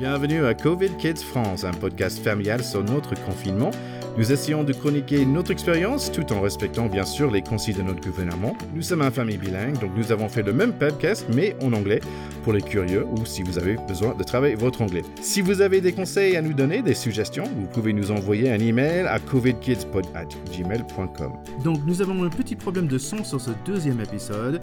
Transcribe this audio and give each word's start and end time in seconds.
Bienvenue 0.00 0.44
à 0.46 0.54
Covid 0.54 0.96
Kids 0.96 1.22
France, 1.22 1.64
un 1.64 1.72
podcast 1.72 2.24
familial 2.24 2.64
sur 2.64 2.82
notre 2.82 3.14
confinement. 3.26 3.70
Nous 4.16 4.32
essayons 4.32 4.64
de 4.64 4.72
chroniquer 4.72 5.26
notre 5.26 5.50
expérience 5.50 6.10
tout 6.10 6.32
en 6.32 6.40
respectant 6.40 6.86
bien 6.86 7.04
sûr 7.04 7.30
les 7.30 7.42
consignes 7.42 7.76
de 7.76 7.82
notre 7.82 8.00
gouvernement. 8.00 8.56
Nous 8.74 8.80
sommes 8.80 9.02
un 9.02 9.10
famille 9.10 9.36
bilingue, 9.36 9.78
donc 9.78 9.90
nous 9.94 10.10
avons 10.10 10.30
fait 10.30 10.42
le 10.42 10.54
même 10.54 10.72
podcast 10.72 11.26
mais 11.34 11.54
en 11.62 11.74
anglais 11.74 12.00
pour 12.44 12.54
les 12.54 12.62
curieux 12.62 13.04
ou 13.10 13.26
si 13.26 13.42
vous 13.42 13.58
avez 13.58 13.76
besoin 13.76 14.14
de 14.14 14.24
travailler 14.24 14.54
votre 14.54 14.80
anglais. 14.80 15.02
Si 15.20 15.42
vous 15.42 15.60
avez 15.60 15.82
des 15.82 15.92
conseils 15.92 16.34
à 16.34 16.40
nous 16.40 16.54
donner, 16.54 16.80
des 16.80 16.94
suggestions, 16.94 17.44
vous 17.44 17.66
pouvez 17.66 17.92
nous 17.92 18.10
envoyer 18.10 18.50
un 18.50 18.58
email 18.58 19.06
à 19.06 19.18
covidkidspod@gmail.com. 19.18 21.32
Donc 21.62 21.80
nous 21.84 22.00
avons 22.00 22.24
un 22.24 22.30
petit 22.30 22.56
problème 22.56 22.86
de 22.86 22.96
son 22.96 23.22
sur 23.22 23.38
ce 23.38 23.50
deuxième 23.66 24.00
épisode. 24.00 24.60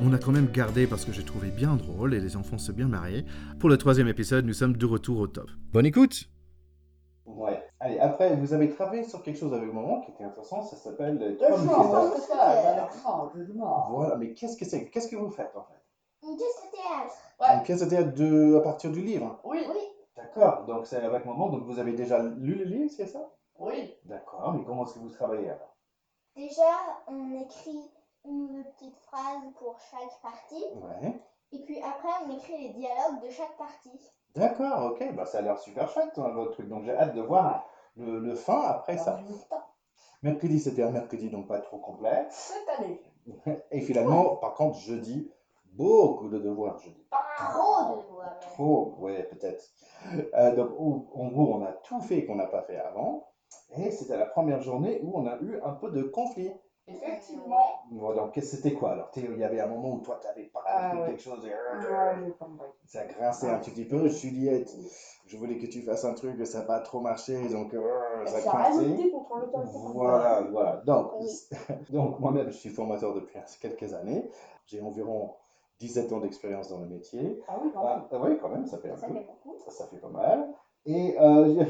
On 0.00 0.12
a 0.12 0.18
quand 0.18 0.30
même 0.30 0.46
gardé 0.50 0.86
parce 0.86 1.04
que 1.04 1.12
j'ai 1.12 1.24
trouvé 1.24 1.50
bien 1.50 1.74
drôle 1.74 2.14
et 2.14 2.20
les 2.20 2.36
enfants 2.36 2.58
se 2.58 2.70
bien 2.70 2.86
mariés. 2.86 3.24
Pour 3.58 3.68
le 3.68 3.76
troisième 3.78 4.06
épisode, 4.08 4.44
nous 4.44 4.52
sommes 4.52 4.76
de 4.76 4.86
retour 4.86 5.18
au 5.18 5.26
top. 5.26 5.50
Bonne 5.72 5.86
écoute 5.86 6.28
Ouais. 7.26 7.62
Allez, 7.80 7.98
après, 7.98 8.34
vous 8.36 8.54
avez 8.54 8.70
travaillé 8.70 9.04
sur 9.04 9.22
quelque 9.22 9.38
chose 9.38 9.52
avec 9.52 9.72
maman 9.72 10.00
qui 10.00 10.12
était 10.12 10.24
intéressant, 10.24 10.62
ça 10.62 10.76
s'appelle 10.76 11.18
le 11.18 11.30
Le 11.30 11.36
Trump 11.36 11.68
chant, 11.68 12.10
Festival. 12.12 12.90
c'est 12.96 13.02
ça. 13.02 13.86
Voilà, 13.90 14.16
mais 14.16 14.32
qu'est-ce 14.34 14.56
que 14.56 14.64
c'est 14.64 14.88
Qu'est-ce 14.90 15.08
que 15.08 15.16
vous 15.16 15.30
faites 15.30 15.52
en 15.54 15.64
fait? 15.64 16.26
Une 16.26 16.36
pièce 16.36 16.56
de 16.64 16.70
théâtre. 16.76 17.14
Ouais. 17.40 17.56
Une 17.58 17.62
pièce 17.62 17.80
de 17.80 17.86
théâtre 17.88 18.14
de, 18.14 18.56
à 18.56 18.60
partir 18.60 18.90
du 18.92 19.02
livre? 19.02 19.40
Oui, 19.44 19.58
Oui. 19.68 19.76
D'accord, 20.16 20.64
donc 20.66 20.86
c'est 20.86 20.96
avec 20.96 21.24
maman, 21.26 21.48
donc 21.48 21.62
vous 21.64 21.78
avez 21.78 21.92
déjà 21.92 22.20
lu 22.22 22.54
le 22.54 22.64
livre, 22.64 22.90
c'est 22.96 23.06
ça? 23.06 23.30
Oui. 23.60 23.94
D'accord, 24.04 24.52
mais 24.56 24.64
comment 24.64 24.84
est-ce 24.84 24.94
que 24.94 24.98
vous 24.98 25.10
travaillez 25.10 25.48
alors? 25.50 25.76
Déjà, 26.34 26.62
on 27.06 27.40
écrit 27.40 27.88
deux 28.58 28.70
petites 28.70 28.98
phrases 29.06 29.42
pour 29.58 29.76
chaque 29.90 30.20
partie. 30.22 30.64
Ouais. 30.74 31.20
Et 31.52 31.64
puis 31.64 31.80
après, 31.80 32.08
on 32.26 32.36
écrit 32.36 32.58
les 32.58 32.70
dialogues 32.70 33.22
de 33.22 33.30
chaque 33.30 33.56
partie. 33.56 34.12
D'accord, 34.34 34.92
ok, 34.92 35.14
bah 35.14 35.24
ça 35.24 35.38
a 35.38 35.42
l'air 35.42 35.58
super 35.58 35.88
chouette 35.88 36.16
hein, 36.18 36.30
votre 36.34 36.52
truc, 36.52 36.68
donc 36.68 36.84
j'ai 36.84 36.94
hâte 36.94 37.14
de 37.14 37.22
voir 37.22 37.66
le, 37.96 38.20
le 38.20 38.34
fin 38.34 38.60
après 38.60 38.98
ça. 38.98 39.18
Mercredi, 40.22 40.60
c'était 40.60 40.82
un 40.82 40.90
mercredi 40.90 41.30
donc 41.30 41.46
pas 41.48 41.60
trop 41.60 41.78
complet. 41.78 42.26
Cette 42.30 42.68
année. 42.78 43.00
Et 43.70 43.80
finalement, 43.80 44.36
par 44.36 44.54
contre, 44.54 44.78
jeudi, 44.78 45.30
beaucoup 45.72 46.28
de 46.28 46.38
devoirs 46.38 46.78
jeudi. 46.78 47.06
Trop 47.36 47.96
de 47.96 48.18
même. 48.18 48.38
Trop, 48.40 48.96
ouais, 48.98 49.22
peut-être. 49.24 49.64
Euh, 50.34 50.56
donc, 50.56 50.72
en 51.14 51.28
gros, 51.28 51.54
on 51.54 51.64
a 51.64 51.72
tout 51.72 52.00
fait 52.00 52.26
qu'on 52.26 52.34
n'a 52.34 52.46
pas 52.46 52.62
fait 52.62 52.78
avant. 52.78 53.28
Et 53.76 53.90
c'était 53.90 54.16
la 54.16 54.26
première 54.26 54.60
journée 54.60 55.00
où 55.02 55.18
on 55.18 55.26
a 55.26 55.38
eu 55.38 55.60
un 55.62 55.72
peu 55.72 55.90
de 55.90 56.02
conflit. 56.02 56.52
Effectivement. 56.88 57.56
Bon, 57.90 58.14
donc, 58.14 58.32
c'était 58.42 58.72
quoi 58.72 58.92
alors? 58.92 59.10
Il 59.16 59.38
y 59.38 59.44
avait 59.44 59.60
un 59.60 59.66
moment 59.66 59.94
où 59.94 60.00
toi, 60.00 60.18
tu 60.20 60.26
avais 60.26 60.44
pas 60.44 60.62
Ah, 60.66 60.96
ouais. 60.96 61.06
quelque 61.08 61.22
chose 61.22 61.44
et 61.46 61.50
compris. 62.38 62.66
ça 62.86 63.04
grinçait 63.06 63.50
un 63.50 63.58
petit 63.58 63.84
peu. 63.84 64.08
Juliette, 64.08 64.74
je 65.26 65.36
voulais 65.36 65.58
que 65.58 65.66
tu 65.66 65.82
fasses 65.82 66.04
un 66.04 66.14
truc, 66.14 66.44
ça 66.46 66.60
n'a 66.60 66.64
pas 66.64 66.80
trop 66.80 67.00
marché, 67.00 67.48
donc 67.48 67.74
euh, 67.74 68.26
ça 68.26 68.40
temps. 69.50 69.64
Voilà, 69.94 70.40
voilà. 70.50 70.82
Donc, 71.90 72.18
moi-même, 72.20 72.50
je 72.50 72.56
suis 72.56 72.70
formateur 72.70 73.14
depuis 73.14 73.38
quelques 73.60 73.92
années. 73.92 74.30
J'ai 74.66 74.80
environ 74.80 75.34
17 75.80 76.12
ans 76.12 76.20
d'expérience 76.20 76.68
dans 76.70 76.80
le 76.80 76.86
métier. 76.86 77.40
Ah 77.48 77.58
oui, 77.62 77.70
quand 77.72 77.84
même. 77.84 78.02
Ah, 78.10 78.18
oui, 78.22 78.38
quand 78.40 78.48
même, 78.48 78.66
ça 78.66 78.78
fait 78.78 78.90
un 78.90 78.96
peu. 78.96 79.14
ça 79.68 79.86
fait 79.86 79.98
pas 79.98 80.08
mal. 80.08 80.48
Et 80.86 81.16
euh, 81.20 81.64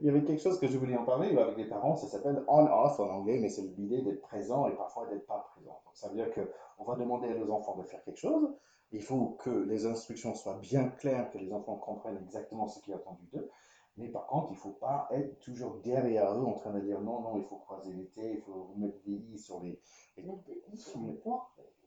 il 0.00 0.06
y 0.06 0.08
avait- 0.10 0.24
quelque 0.24 0.42
chose 0.42 0.58
que 0.58 0.66
je 0.66 0.78
voulais 0.78 0.96
en 0.96 1.04
parler 1.04 1.36
avec 1.36 1.56
les 1.56 1.66
parents, 1.66 1.96
ça 1.96 2.06
s'appelle 2.08 2.42
on-off 2.48 2.98
en 3.00 3.08
anglais, 3.08 3.38
mais 3.40 3.48
c'est 3.48 3.62
l'idée 3.62 4.02
d'être 4.02 4.20
présent 4.22 4.66
et 4.68 4.74
parfois 4.74 5.06
d'être 5.06 5.26
pas 5.26 5.46
présent. 5.54 5.80
Donc, 5.84 5.94
ça 5.94 6.08
veut 6.08 6.14
dire 6.16 6.28
qu'on 6.32 6.84
va 6.84 6.96
demander 6.96 7.28
à 7.28 7.34
nos 7.34 7.50
enfants 7.52 7.76
de 7.76 7.82
faire 7.84 8.02
quelque 8.04 8.18
chose. 8.18 8.48
Il 8.92 9.02
faut 9.02 9.36
que 9.40 9.50
les 9.50 9.86
instructions 9.86 10.34
soient 10.34 10.58
bien 10.60 10.88
claires, 10.88 11.30
que 11.30 11.38
les 11.38 11.52
enfants 11.52 11.76
comprennent 11.76 12.18
exactement 12.18 12.66
ce 12.68 12.80
qui 12.80 12.92
est 12.92 12.94
attendu 12.94 13.26
d'eux. 13.32 13.50
Mais 13.98 14.08
par 14.08 14.26
contre, 14.26 14.48
il 14.50 14.54
ne 14.54 14.58
faut 14.58 14.76
pas 14.78 15.08
être 15.10 15.38
toujours 15.38 15.76
derrière 15.82 16.30
eux 16.34 16.44
en 16.44 16.52
train 16.52 16.70
de 16.72 16.80
dire 16.80 17.00
non, 17.00 17.20
non, 17.20 17.36
il 17.36 17.44
faut 17.44 17.56
croiser 17.56 17.92
les 17.94 18.04
T, 18.08 18.34
il 18.34 18.40
faut 18.42 18.72
mettre 18.76 18.98
des 19.06 19.14
i 19.14 19.38
sur 19.38 19.60
les, 19.60 19.80
Mettre 20.18 20.42
des 20.44 20.62
i 20.72 20.76
sur 20.76 21.00
les 21.00 21.14
points. 21.14 21.42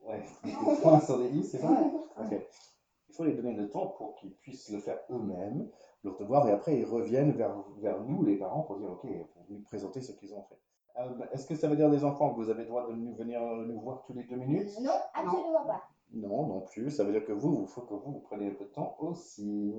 ouais, 0.06 0.22
des 0.44 0.52
points 0.82 1.00
sur 1.00 1.18
les 1.18 1.28
i, 1.28 1.44
c'est 1.44 1.58
ça. 1.58 1.70
Ok. 2.20 2.46
Il 3.20 3.24
faut 3.24 3.36
les 3.36 3.42
donner 3.42 3.54
le 3.54 3.68
temps 3.68 3.86
pour 3.86 4.14
qu'ils 4.14 4.34
puissent 4.34 4.70
le 4.70 4.78
faire 4.78 4.98
eux-mêmes, 5.10 5.68
leur 6.04 6.16
devoir, 6.16 6.48
et 6.48 6.52
après 6.52 6.78
ils 6.78 6.86
reviennent 6.86 7.32
vers, 7.32 7.54
vers 7.78 8.02
nous, 8.02 8.24
les 8.24 8.36
parents, 8.36 8.62
pour 8.62 8.78
dire 8.78 8.90
ok, 8.90 9.02
pour 9.02 9.44
nous 9.50 9.60
présenter 9.60 10.00
ce 10.00 10.12
qu'ils 10.12 10.34
ont 10.34 10.42
fait. 10.44 10.58
Euh, 10.96 11.26
Est-ce 11.32 11.46
que 11.46 11.54
ça 11.54 11.68
veut 11.68 11.76
dire 11.76 11.90
les 11.90 12.02
enfants? 12.02 12.30
Que 12.30 12.36
vous 12.36 12.48
avez 12.48 12.62
le 12.62 12.68
droit 12.68 12.88
de 12.88 12.94
nous 12.94 13.14
venir 13.14 13.42
euh, 13.42 13.66
nous 13.66 13.78
voir 13.80 14.02
tous 14.06 14.14
les 14.14 14.24
deux 14.24 14.36
minutes? 14.36 14.70
Non, 14.80 14.92
absolument 15.12 15.66
pas. 15.66 15.82
Non, 16.12 16.46
non 16.46 16.60
plus. 16.62 16.90
Ça 16.90 17.04
veut 17.04 17.12
dire 17.12 17.24
que 17.24 17.32
vous, 17.32 17.62
il 17.62 17.68
faut 17.68 17.82
que 17.82 17.94
vous, 17.94 18.12
vous 18.12 18.20
preniez 18.20 18.48
un 18.48 18.54
peu 18.54 18.64
de 18.64 18.70
temps 18.70 18.96
aussi. 18.98 19.74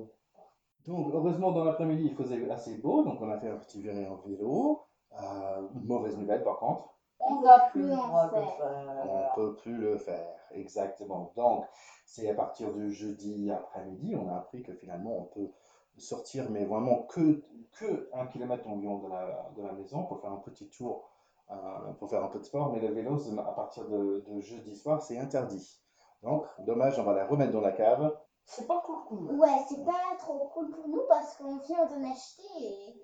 Donc, 0.86 1.12
heureusement, 1.12 1.50
dans 1.52 1.64
l'après-midi, 1.64 2.04
il 2.10 2.14
faisait 2.14 2.48
assez 2.50 2.78
beau, 2.78 3.02
donc 3.02 3.20
on 3.20 3.30
a 3.30 3.38
fait 3.38 3.48
un 3.48 3.56
petit 3.56 3.82
virée 3.82 4.06
en 4.06 4.16
vélo. 4.16 4.82
Euh, 5.20 5.68
mauvaise 5.74 6.16
nouvelle 6.16 6.42
par 6.42 6.58
contre, 6.58 6.94
On 7.24 7.40
n'a 7.42 7.58
plus 7.60 7.82
plus 7.82 7.88
le 7.88 7.96
faire. 7.96 9.06
on 9.08 9.18
ne 9.18 9.34
peut 9.34 9.54
plus 9.56 9.76
le 9.76 9.98
faire. 9.98 10.36
Exactement. 10.52 11.32
Donc, 11.36 11.66
c'est 12.04 12.28
à 12.28 12.34
partir 12.34 12.72
de 12.72 12.88
jeudi 12.90 13.50
après-midi, 13.50 14.16
on 14.16 14.28
a 14.28 14.36
appris 14.36 14.62
que 14.62 14.72
finalement, 14.74 15.16
on 15.18 15.24
peut 15.24 15.50
sortir, 15.98 16.50
mais 16.50 16.64
vraiment 16.64 17.02
que, 17.02 17.42
que 17.72 18.08
un 18.12 18.26
kilomètre 18.26 18.68
environ 18.68 18.98
de 18.98 19.08
la, 19.08 19.50
de 19.56 19.62
la 19.62 19.72
maison 19.72 20.04
pour 20.04 20.20
faire 20.20 20.32
un 20.32 20.38
petit 20.38 20.68
tour, 20.68 21.08
euh, 21.50 21.54
pour 21.98 22.10
faire 22.10 22.24
un 22.24 22.28
peu 22.28 22.38
de 22.38 22.44
sport. 22.44 22.72
Mais 22.72 22.80
le 22.80 22.92
vélo, 22.92 23.18
à 23.38 23.52
partir 23.54 23.88
de, 23.88 24.24
de 24.26 24.40
jeudi 24.40 24.76
soir, 24.76 25.02
c'est 25.02 25.18
interdit. 25.18 25.80
Donc, 26.22 26.46
dommage, 26.60 26.98
on 26.98 27.04
va 27.04 27.14
la 27.14 27.26
remettre 27.26 27.52
dans 27.52 27.60
la 27.60 27.72
cave. 27.72 28.14
C'est 28.44 28.66
pas 28.66 28.82
cool, 28.84 28.96
cool. 29.08 29.40
Ouais, 29.40 29.64
c'est 29.68 29.84
pas 29.84 30.16
trop 30.18 30.48
cool 30.52 30.70
pour 30.70 30.88
nous 30.88 31.02
parce 31.08 31.36
qu'on 31.36 31.58
vient 31.58 31.86
d'en 31.86 32.10
acheter 32.10 32.42
et 32.60 33.00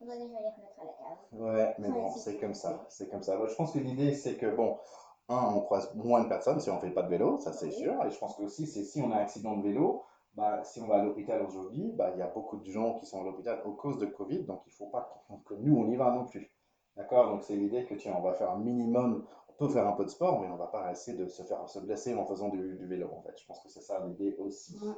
on 0.00 0.04
doit 0.04 0.14
déjà 0.16 0.40
les 0.40 0.48
remettre 0.48 0.80
à 0.80 0.84
la 0.84 0.92
cave. 0.92 1.40
Ouais, 1.40 1.74
mais 1.78 1.88
bon, 1.90 2.10
c'est 2.10 2.36
comme 2.38 2.54
ça, 2.54 2.84
c'est 2.88 3.08
comme 3.08 3.22
ça. 3.22 3.38
Je 3.46 3.54
pense 3.54 3.72
que 3.72 3.78
l'idée, 3.78 4.12
c'est 4.14 4.36
que, 4.36 4.46
bon, 4.54 4.78
un, 5.28 5.54
on 5.54 5.60
croise 5.60 5.94
moins 5.94 6.22
de 6.24 6.28
personnes 6.28 6.60
si 6.60 6.70
on 6.70 6.78
fait 6.78 6.90
pas 6.90 7.02
de 7.02 7.08
vélo, 7.08 7.38
ça 7.38 7.52
c'est 7.52 7.66
Oui. 7.66 7.72
sûr. 7.72 8.04
Et 8.04 8.10
je 8.10 8.18
pense 8.18 8.34
que 8.36 8.42
aussi, 8.42 8.66
c'est 8.66 8.82
si 8.82 9.00
on 9.02 9.12
a 9.12 9.16
un 9.16 9.20
accident 9.20 9.56
de 9.56 9.62
vélo, 9.62 10.04
bah, 10.34 10.64
si 10.64 10.80
on 10.80 10.86
va 10.86 10.96
à 10.96 11.02
l'hôpital 11.04 11.42
aujourd'hui, 11.42 11.92
bah, 11.92 12.10
il 12.14 12.18
y 12.18 12.22
a 12.22 12.28
beaucoup 12.28 12.56
de 12.56 12.64
gens 12.64 12.94
qui 12.94 13.06
sont 13.06 13.20
à 13.20 13.24
l'hôpital 13.24 13.58
à 13.58 13.70
cause 13.70 13.98
de 13.98 14.06
Covid, 14.06 14.44
donc 14.44 14.62
il 14.66 14.72
faut 14.72 14.86
pas 14.86 15.08
que, 15.28 15.54
que 15.54 15.60
nous, 15.60 15.76
on 15.76 15.88
y 15.90 15.96
va 15.96 16.10
non 16.10 16.24
plus. 16.24 16.50
D'accord? 16.96 17.28
Donc 17.30 17.42
c'est 17.42 17.54
l'idée 17.56 17.84
que, 17.84 17.94
tiens, 17.94 18.14
on 18.18 18.22
va 18.22 18.32
faire 18.32 18.50
un 18.50 18.58
minimum, 18.58 19.24
peut 19.58 19.68
faire 19.68 19.86
un 19.86 19.92
peu 19.92 20.04
de 20.04 20.10
sport, 20.10 20.40
mais 20.40 20.48
on 20.48 20.56
va 20.56 20.68
pas 20.68 20.90
essayer 20.92 21.16
de 21.16 21.26
se 21.26 21.42
faire 21.42 21.68
se 21.68 21.78
blesser 21.80 22.14
en 22.14 22.24
faisant 22.24 22.48
du, 22.48 22.76
du 22.76 22.86
vélo, 22.86 23.10
en 23.14 23.20
fait. 23.22 23.36
Je 23.38 23.46
pense 23.46 23.60
que 23.60 23.68
c'est 23.68 23.82
ça 23.82 24.00
l'idée 24.06 24.36
aussi. 24.38 24.78
Ouais. 24.82 24.94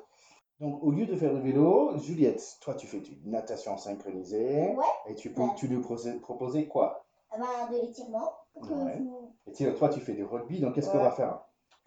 Donc, 0.61 0.83
au 0.83 0.91
lieu 0.91 1.07
de 1.07 1.17
faire 1.17 1.33
du 1.35 1.41
vélo, 1.41 1.97
Juliette, 1.99 2.59
toi, 2.61 2.75
tu 2.75 2.87
fais 2.87 3.01
du 3.01 3.19
natation 3.25 3.77
synchronisée. 3.79 4.75
Ouais. 4.77 4.85
Et 5.07 5.15
tu 5.15 5.33
peux, 5.33 5.43
Ouais. 5.43 5.55
tu 5.57 5.67
lui 5.69 5.81
proposais 5.81 6.67
quoi? 6.69 7.05
Ah 7.31 7.39
ben, 7.39 7.73
de 7.75 7.81
l'étirement 7.81 8.31
vous... 8.55 9.33
Et 9.47 9.53
tiens, 9.53 9.73
toi, 9.73 9.89
tu 9.89 10.01
fais 10.01 10.13
du 10.13 10.25
rugby, 10.25 10.61
donc 10.61 10.75
qu'est-ce 10.75 10.91
qu'on 10.91 10.99
va 10.99 11.13
faire? 11.13 11.41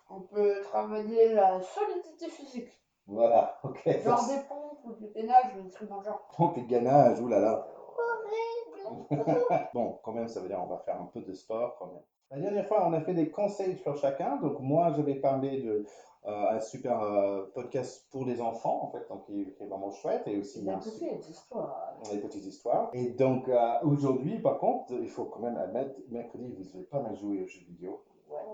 On 0.09 0.22
peut 0.22 0.61
travailler 0.61 1.34
la 1.34 1.61
solidité 1.61 2.29
physique. 2.29 2.69
Voilà, 3.05 3.59
ok. 3.63 3.84
Genre 4.03 4.28
des 4.28 4.41
pompes 4.47 4.79
ou 4.85 4.94
du 4.94 5.07
gainage, 5.11 5.53
des 5.61 5.69
trucs 5.69 5.90
dans 5.90 6.00
le 6.00 6.05
genre. 6.05 6.28
Pompe 6.35 6.57
et 6.57 6.63
gainage, 6.63 7.19
oulala. 7.19 7.67
Horrible. 7.97 9.07
Bon, 9.73 10.00
quand 10.03 10.11
même, 10.13 10.28
ça 10.28 10.40
veut 10.40 10.47
dire 10.47 10.61
on 10.61 10.67
va 10.67 10.78
faire 10.79 11.00
un 11.01 11.05
peu 11.05 11.22
de 11.22 11.34
sport 11.34 11.75
quand 11.79 11.88
même. 11.88 12.03
La 12.34 12.40
dernière 12.40 12.66
fois, 12.68 12.88
on 12.88 12.94
a 12.94 13.02
fait 13.02 13.14
des 13.14 13.30
conseils 13.30 13.78
sur 13.78 13.96
chacun. 13.96 14.38
Donc, 14.38 14.60
moi, 14.60 14.92
je 14.98 15.02
vais 15.04 15.16
parler 15.16 15.62
de 15.62 15.86
euh, 16.26 16.50
un 16.50 16.60
super 16.60 17.00
euh, 17.02 17.46
podcast 17.54 18.08
pour 18.12 18.26
les 18.26 18.42
enfants, 18.42 18.84
en 18.84 18.88
fait, 18.92 19.08
donc 19.08 19.26
qui, 19.26 19.54
qui 19.54 19.64
est 19.64 19.68
vraiment 19.68 19.92
chouette. 19.92 20.24
Et 20.28 20.40
aussi, 20.40 20.62
Il 20.62 20.70
a 20.70 20.74
un 20.74 20.78
poussé 20.78 20.92
super- 20.92 21.14
les 21.18 21.30
histoires. 21.30 21.94
des 22.12 22.18
petites 22.20 22.46
histoires. 22.46 22.90
Et 22.94 23.12
donc, 23.12 23.48
euh, 23.50 23.74
aujourd'hui, 23.84 24.40
par 24.40 24.58
contre, 24.58 24.94
il 24.94 25.08
faut 25.10 25.26
quand 25.26 25.42
même 25.42 25.58
admettre, 25.58 25.94
mercredi, 26.10 26.52
vous 26.58 26.76
avez 26.76 26.86
pas 26.86 27.02
mal 27.02 27.16
joué 27.16 27.44
aux 27.44 27.48
jeux 27.48 27.66
vidéo. 27.68 28.02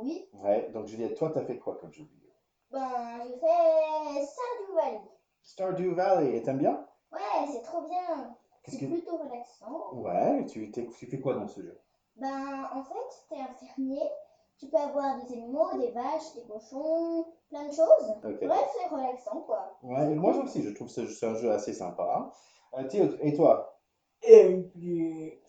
Oui. 0.01 0.27
Ouais, 0.43 0.69
donc 0.73 0.87
Juliette, 0.87 1.15
toi, 1.15 1.29
tu 1.31 1.39
as 1.39 1.45
fait 1.45 1.57
quoi 1.57 1.77
comme 1.79 1.93
jeu 1.93 2.03
vidéo? 2.03 2.29
Ben, 2.71 2.79
j'ai 3.23 3.39
fait 3.39 4.25
Stardew 4.25 4.75
Valley. 4.75 5.01
Stardew 5.41 5.93
Valley, 5.95 6.35
et 6.37 6.43
t'aimes 6.43 6.57
bien? 6.57 6.85
Ouais, 7.13 7.47
c'est 7.51 7.61
trop 7.61 7.81
bien. 7.87 8.35
C'est 8.65 8.77
que... 8.77 8.85
plutôt 8.91 9.17
relaxant. 9.17 9.93
Ouais, 9.93 10.45
tu, 10.47 10.69
t'es- 10.69 10.85
tu 10.87 11.05
fais 11.05 11.19
quoi 11.21 11.33
dans 11.35 11.47
ce 11.47 11.61
jeu? 11.61 11.79
Ben, 12.19 12.69
en 12.73 12.83
fait, 12.83 13.25
t'es 13.29 13.39
un 13.41 13.53
fermier. 13.53 14.01
Tu 14.57 14.67
peux 14.67 14.77
avoir 14.77 15.17
des 15.21 15.33
animaux, 15.33 15.71
des 15.77 15.91
vaches, 15.91 16.33
des 16.35 16.43
cochons, 16.43 17.25
plein 17.49 17.65
de 17.67 17.71
choses. 17.71 18.13
Ok. 18.25 18.45
Bref, 18.45 18.75
c'est 18.77 18.93
relaxant, 18.93 19.41
quoi. 19.41 19.77
Ouais, 19.83 20.13
moi 20.15 20.35
aussi, 20.35 20.61
je 20.63 20.69
trouve 20.71 20.93
que 20.93 21.07
c'est 21.07 21.25
un 21.25 21.35
jeu 21.35 21.49
assez 21.51 21.73
sympa. 21.73 22.29
Euh, 22.77 22.83
Théo, 22.87 23.05
et 23.21 23.33
toi? 23.33 23.79
Et 24.21 24.53
puis, 24.73 25.39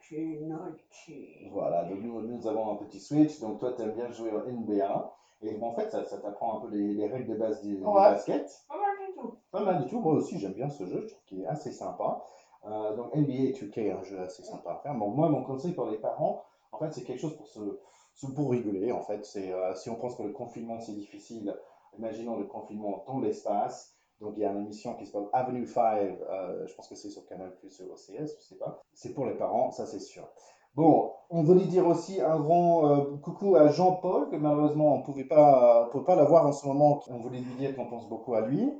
tu 0.00 0.38
Nighty. 0.42 1.48
Voilà, 1.50 1.84
donc 1.84 2.00
nous, 2.00 2.20
nous 2.20 2.46
avons 2.46 2.72
un 2.72 2.76
petit 2.76 3.00
Switch, 3.00 3.40
donc 3.40 3.58
toi, 3.58 3.72
tu 3.72 3.82
aimes 3.82 3.92
bien 3.94 4.10
jouer 4.10 4.32
au 4.32 4.42
NBA. 4.46 5.14
Et 5.40 5.58
en 5.62 5.72
fait, 5.72 5.90
ça, 5.90 6.04
ça 6.04 6.18
t'apprend 6.18 6.58
un 6.58 6.60
peu 6.60 6.68
les, 6.68 6.92
les 6.94 7.06
règles 7.06 7.32
de 7.32 7.38
base 7.38 7.62
du, 7.62 7.76
du 7.78 7.84
Ouais. 7.84 7.94
basket. 7.94 8.46
Pas 8.68 8.76
mal 8.76 9.06
du 9.06 9.14
tout. 9.14 9.34
Pas 9.50 9.64
mal 9.64 9.82
du 9.82 9.86
tout, 9.88 10.00
moi 10.00 10.12
aussi, 10.14 10.38
j'aime 10.38 10.52
bien 10.52 10.68
ce 10.68 10.84
jeu, 10.84 11.00
je 11.00 11.06
trouve 11.06 11.24
qu'il 11.24 11.40
est 11.40 11.46
assez 11.46 11.72
sympa. 11.72 12.22
Euh, 12.64 12.96
donc 12.96 13.14
NBA 13.14 13.52
2K 13.52 13.78
est 13.80 13.90
un 13.92 14.02
jeu 14.02 14.18
assez 14.20 14.42
sympa 14.42 14.72
à 14.72 14.76
faire. 14.76 14.94
Moi, 14.94 15.28
mon 15.28 15.42
conseil 15.44 15.72
pour 15.72 15.86
les 15.86 15.98
parents, 15.98 16.42
en 16.72 16.78
fait, 16.78 16.92
c'est 16.92 17.04
quelque 17.04 17.20
chose 17.20 17.36
pour 17.36 17.46
se, 17.46 18.26
pour 18.34 18.50
rigoler, 18.50 18.92
en 18.92 19.02
fait. 19.02 19.26
Euh, 19.36 19.74
si 19.74 19.90
on 19.90 19.94
pense 19.96 20.16
que 20.16 20.22
le 20.22 20.32
confinement, 20.32 20.80
c'est 20.80 20.92
difficile, 20.92 21.56
imaginons 21.96 22.36
le 22.36 22.44
confinement 22.44 23.04
dans 23.06 23.20
l'espace. 23.20 23.94
Donc 24.20 24.34
il 24.36 24.40
y 24.40 24.44
a 24.44 24.50
une 24.50 24.64
émission 24.64 24.94
qui 24.94 25.06
s'appelle 25.06 25.28
Avenue 25.32 25.64
5, 25.64 26.18
euh, 26.28 26.66
je 26.66 26.74
pense 26.74 26.88
que 26.88 26.96
c'est 26.96 27.10
sur 27.10 27.24
Canal 27.26 27.54
Plus 27.56 27.80
ou 27.80 27.92
OCS, 27.92 28.34
je 28.36 28.42
sais 28.42 28.56
pas. 28.56 28.82
C'est 28.92 29.14
pour 29.14 29.26
les 29.26 29.34
parents, 29.36 29.70
ça 29.70 29.86
c'est 29.86 30.00
sûr. 30.00 30.28
Bon, 30.74 31.12
on 31.30 31.42
voulait 31.42 31.66
dire 31.66 31.86
aussi 31.86 32.20
un 32.20 32.38
grand 32.38 32.88
euh, 32.88 33.16
coucou 33.22 33.56
à 33.56 33.68
Jean-Paul, 33.68 34.28
que 34.30 34.36
malheureusement 34.36 34.94
on 34.94 34.98
ne 34.98 35.02
pouvait 35.02 35.24
pas, 35.24 35.88
pouvait 35.90 36.04
pas 36.04 36.14
l'avoir 36.16 36.46
en 36.46 36.52
ce 36.52 36.66
moment. 36.66 37.00
On 37.08 37.18
voulait 37.18 37.40
lui 37.40 37.54
dire 37.58 37.74
qu'on 37.74 37.86
pense 37.86 38.08
beaucoup 38.08 38.34
à 38.34 38.42
lui. 38.42 38.72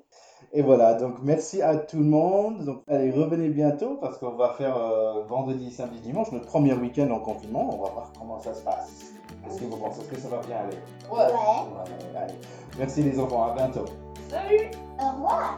Et 0.52 0.62
voilà, 0.62 0.94
donc 0.94 1.17
merci 1.23 1.61
à 1.61 1.76
tout 1.76 1.99
le 1.99 2.05
monde. 2.05 2.64
Donc 2.64 2.82
allez, 2.88 3.11
revenez 3.11 3.49
bientôt 3.49 3.99
parce 4.00 4.17
qu'on 4.19 4.37
va 4.37 4.50
faire 4.50 4.76
euh, 4.76 5.25
vendredi, 5.25 5.70
samedi, 5.70 6.00
dimanche, 6.00 6.32
notre 6.32 6.46
premier 6.46 6.73
week-end 6.75 7.11
en 7.11 7.20
confinement. 7.20 7.69
On 7.73 7.82
va 7.82 7.90
voir 7.90 8.12
comment 8.19 8.38
ça 8.38 8.55
se 8.55 8.62
passe. 8.62 9.12
Qu'est-ce 9.44 9.61
que 9.61 9.64
vous 9.67 9.76
pensez 9.76 10.00
Est-ce 10.00 10.08
que 10.11 10.19
ça 10.19 10.29
va 10.29 10.38
bien 10.38 10.56
aller? 10.56 10.76
Ouais. 11.11 11.19
Ouais. 11.19 11.35
Ouais, 11.35 12.19
allez. 12.19 12.35
Merci 12.79 13.02
les 13.02 13.19
enfants, 13.19 13.43
à 13.44 13.55
bientôt. 13.55 13.85
Salut 14.31 14.70
Au 15.00 15.11
revoir. 15.12 15.56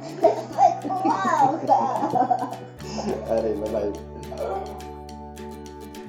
Au 0.84 1.52
revoir. 1.52 2.50
Allez, 3.30 3.54
bye 3.54 3.70
bye. 3.70 3.92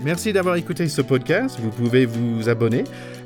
Merci 0.03 0.33
d'avoir 0.33 0.56
écouté 0.56 0.88
ce 0.88 1.01
podcast. 1.01 1.59
Vous 1.62 1.69
pouvez 1.69 2.06
vous 2.06 2.50
abonner 2.50 2.83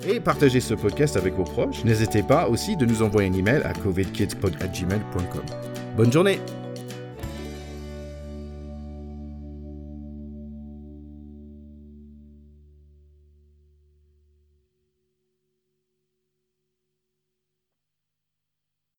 et 0.07 0.19
partager 0.19 0.59
ce 0.59 0.73
podcast 0.73 1.15
avec 1.15 1.33
vos 1.35 1.43
proches. 1.43 1.83
N'hésitez 1.85 2.21
pas 2.21 2.47
aussi 2.49 2.75
de 2.75 2.85
nous 2.85 3.01
envoyer 3.01 3.29
un 3.29 3.33
email 3.33 3.61
à 3.63 3.73
covidkidspod@gmail.com. 3.73 5.41
Bonne 5.95 6.11
journée 6.11 6.39